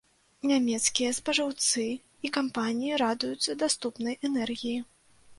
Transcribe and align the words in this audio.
Нямецкія 0.51 1.09
спажыўцы 1.17 1.83
і 2.27 2.31
кампаніі 2.37 2.95
радуюцца 3.01 3.57
даступнай 3.65 4.17
энергіі. 4.31 4.73